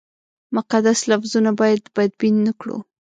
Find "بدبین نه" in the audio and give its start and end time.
1.95-2.53